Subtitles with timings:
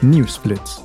[0.00, 0.82] Nieuwsflits.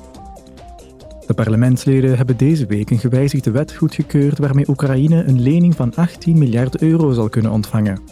[1.26, 6.38] De parlementsleden hebben deze week een gewijzigde wet goedgekeurd waarmee Oekraïne een lening van 18
[6.38, 8.02] miljard euro zal kunnen ontvangen.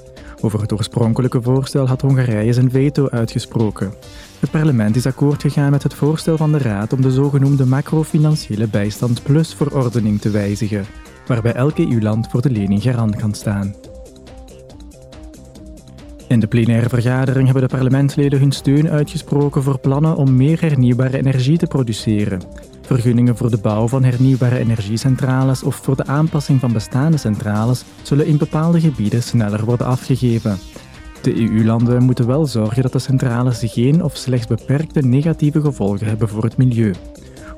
[0.40, 3.92] Over het oorspronkelijke voorstel had Hongarije zijn veto uitgesproken.
[4.40, 8.68] Het parlement is akkoord gegaan met het voorstel van de Raad om de zogenoemde macrofinanciële
[8.68, 10.84] bijstand plus verordening te wijzigen,
[11.26, 13.74] waarbij elk EU-land voor de lening garant kan staan.
[16.34, 21.16] In de plenaire vergadering hebben de parlementsleden hun steun uitgesproken voor plannen om meer hernieuwbare
[21.16, 22.40] energie te produceren.
[22.82, 28.26] Vergunningen voor de bouw van hernieuwbare energiecentrales of voor de aanpassing van bestaande centrales zullen
[28.26, 30.58] in bepaalde gebieden sneller worden afgegeven.
[31.22, 36.28] De EU-landen moeten wel zorgen dat de centrales geen of slechts beperkte negatieve gevolgen hebben
[36.28, 36.94] voor het milieu.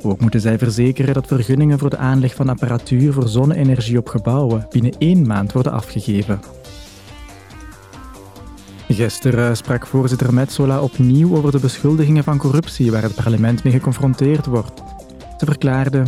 [0.03, 4.67] Ook moeten zij verzekeren dat vergunningen voor de aanleg van apparatuur voor zonne-energie op gebouwen
[4.71, 6.41] binnen één maand worden afgegeven.
[8.97, 14.47] Gisteren sprak voorzitter Metsola opnieuw over de beschuldigingen van corruptie waar het parlement mee geconfronteerd
[14.47, 14.83] wordt.
[15.39, 16.03] Ze verklaarde: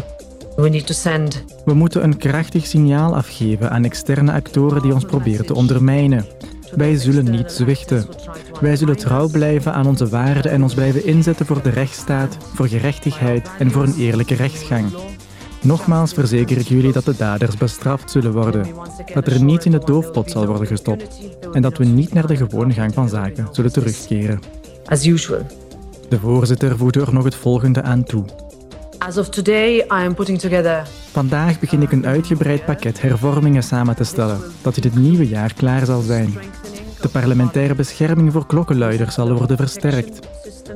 [0.57, 1.45] We, need to send.
[1.65, 6.27] We moeten een krachtig signaal afgeven aan externe actoren die ons proberen te ondermijnen.
[6.77, 8.07] Wij zullen niet zwichten.
[8.61, 12.69] Wij zullen trouw blijven aan onze waarden en ons blijven inzetten voor de rechtsstaat, voor
[12.69, 14.87] gerechtigheid en voor een eerlijke rechtsgang.
[15.63, 18.67] Nogmaals verzeker ik jullie dat de daders bestraft zullen worden,
[19.15, 21.21] dat er niets in de doofpot zal worden gestopt
[21.53, 24.41] en dat we niet naar de gewone gang van zaken zullen terugkeren.
[24.85, 25.47] As usual.
[26.09, 28.25] De voorzitter voegde er nog het volgende aan toe.
[28.99, 30.89] As of today, I am putting together.
[31.11, 35.55] Vandaag begin ik een uitgebreid pakket hervormingen samen te stellen, dat in het nieuwe jaar
[35.55, 36.35] klaar zal zijn.
[37.01, 40.29] De parlementaire bescherming voor klokkenluiders zal worden versterkt.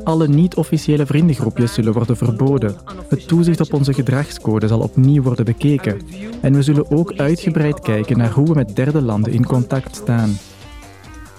[0.05, 2.77] Alle niet-officiële vriendengroepjes zullen worden verboden.
[3.09, 6.01] Het toezicht op onze gedragscode zal opnieuw worden bekeken.
[6.41, 10.39] En we zullen ook uitgebreid kijken naar hoe we met derde landen in contact staan.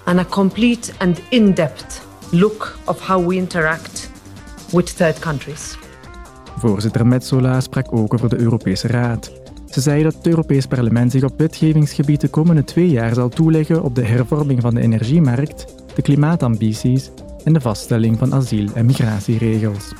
[0.06, 4.12] And a complete and in-depth look of how we interact
[4.72, 5.78] with third countries.
[6.58, 9.43] Voorzitter Metsola sprak ook over de Europese Raad.
[9.74, 13.84] Ze zei dat het Europees Parlement zich op wetgevingsgebied de komende twee jaar zal toeleggen
[13.84, 15.66] op de hervorming van de energiemarkt,
[15.96, 17.12] de klimaatambities
[17.44, 19.92] en de vaststelling van asiel- en migratieregels.